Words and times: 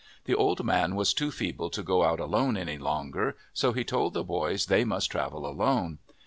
The 0.25 0.33
old 0.33 0.65
man 0.65 0.95
was 0.95 1.13
too 1.13 1.29
feeble 1.29 1.69
to 1.69 1.83
go 1.83 2.03
out 2.03 2.19
alone 2.19 2.57
any 2.57 2.79
longer, 2.79 3.37
so 3.53 3.71
he 3.71 3.83
told 3.83 4.15
the 4.15 4.23
boys 4.23 4.65
they 4.65 4.83
must 4.83 5.11
travel 5.11 5.45
alone. 5.45 5.99